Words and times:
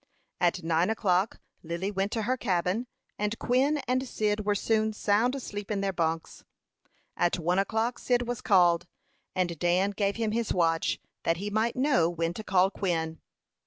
At 0.39 0.63
nine 0.63 0.89
o'clock 0.89 1.39
Lily 1.61 1.91
went 1.91 2.11
to 2.13 2.23
her 2.23 2.35
cabin, 2.35 2.87
and 3.19 3.37
Quin 3.37 3.77
and 3.87 4.07
Cyd 4.07 4.39
were 4.47 4.55
soon 4.55 4.93
sound 4.93 5.35
asleep 5.35 5.69
in 5.69 5.81
their 5.81 5.93
bunks. 5.93 6.43
At 7.15 7.37
one 7.37 7.59
o'clock 7.59 7.99
Cyd 7.99 8.23
was 8.23 8.41
called, 8.41 8.87
and 9.35 9.59
Dan 9.59 9.91
gave 9.91 10.15
him 10.15 10.31
his 10.31 10.51
watch, 10.53 10.99
that 11.21 11.37
he 11.37 11.51
might 11.51 11.75
know 11.75 12.09
when 12.09 12.33
to 12.33 12.43
call 12.43 12.71
Quin. 12.71 13.21